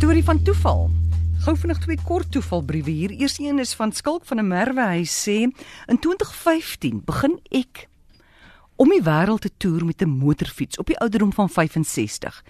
[0.00, 0.86] storie van toeval.
[1.44, 3.12] Gou vinnig twee kort toevalbriewe hier.
[3.20, 4.86] Eers een is van Skalk van 'n Merwe.
[4.96, 5.36] Hy sê
[5.92, 7.88] in 2015 begin ek
[8.76, 12.44] om die wêreld te toer met 'n motorfiets op die ouderdom van 65.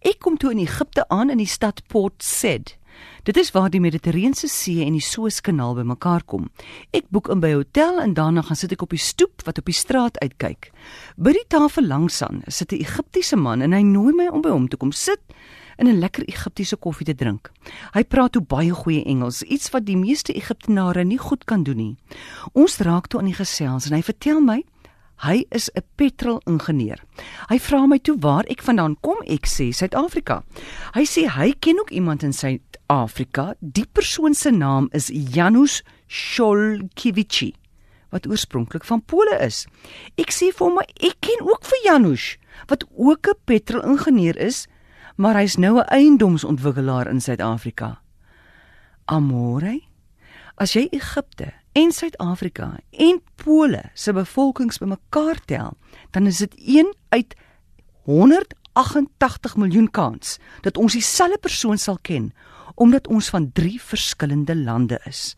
[0.00, 2.76] Ek kom toe in Egipte aan in die stad Port Said.
[3.22, 6.50] Dit is waar die Mediterrane See en die Suezkanaal bymekaar kom.
[6.90, 9.58] Ek boek in by 'n hotel en daarna gaan sit ek op die stoep wat
[9.58, 10.70] op die straat uitkyk.
[11.16, 14.50] By die tafel langs aan sit 'n Egiptiese man en hy nooi my om by
[14.50, 15.20] hom te kom sit
[15.80, 17.50] en 'n lekker Egiptiese koffie te drink.
[17.92, 21.76] Hy praat toe baie goeie Engels, iets wat die meeste Egiptenare nie goed kan doen
[21.76, 21.96] nie.
[22.52, 24.62] Ons raak toe aan die gesels en hy vertel my
[25.24, 27.00] hy is 'n petrolingenieur.
[27.48, 29.16] Hy vra my toe waar ek vandaan kom.
[29.26, 30.42] Ek sê Suid-Afrika.
[30.94, 33.54] Hy sê hy ken ook iemand in Suid-Afrika.
[33.60, 37.52] Die persoon se naam is Janusz Sholkiewicz
[38.10, 39.66] wat oorspronklik van Pole is.
[40.18, 42.36] Ek sê vir hom ek ken ook vir Janusz
[42.68, 44.66] wat ook 'n petrolingenieur is
[45.20, 48.00] maar hy's nou 'n eiendomsontwikkelaar in Suid-Afrika.
[49.04, 49.80] Amore,
[50.54, 55.76] as jy Egipte en Suid-Afrika en Pole se bevolkings bymekaar tel,
[56.10, 57.34] dan is dit 1 uit
[58.02, 62.32] 188 miljoen kans dat ons dieselfde persoon sal ken
[62.74, 65.36] omdat ons van drie verskillende lande is.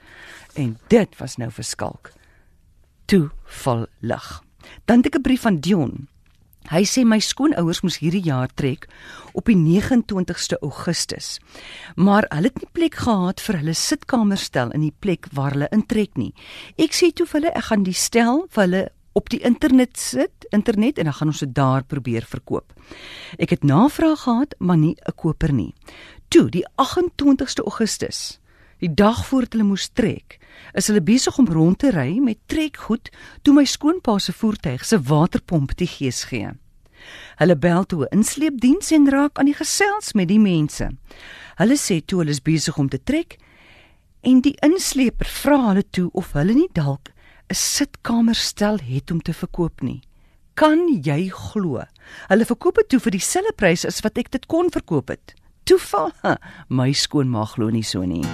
[0.55, 2.13] En dit was nou verskalk.
[3.05, 4.43] Toe val lig.
[4.85, 6.09] Dan het ek 'n brief van Dion
[6.71, 8.87] Hy sê my skoonouers moes hierdie jaar trek
[9.35, 11.39] op die 29ste Augustus.
[11.97, 16.15] Maar hulle het nie plek gehad vir hulle sitkamerstel in die plek waar hulle intrek
[16.17, 16.33] nie.
[16.79, 18.83] Ek sê toe vir hulle ek gaan die stel vir hulle
[19.13, 22.73] op die internet sit, internet en dan gaan ons dit daar probeer verkoop.
[23.37, 25.75] Ek het navraag gehad, maar nie 'n koper nie.
[26.29, 28.41] Toe, die 28ste Augustus,
[28.83, 30.41] Die dag voor hulle moes trek,
[30.75, 33.13] is hulle besig om rond te ry met trekgoed
[33.47, 36.49] toe my skoonpa se voertuig se waterpomp die gees gee.
[37.39, 40.91] Hulle bel toe 'n insleepdiens en raak aan die gesels met die mense.
[41.61, 43.39] Hulle sê toe hulle is besig om te trek
[44.21, 47.13] en die insleeper vra hulle toe of hulle nie dalk
[47.51, 50.03] 'n sitkamerstel het om te verkoop nie.
[50.55, 51.85] Kan jy glo?
[52.29, 55.35] Hulle verkoop dit toe vir dieselfde prys as wat ek dit kon verkoop het.
[55.65, 56.11] Toeval?
[56.69, 58.27] My skoonma glo nie so nie.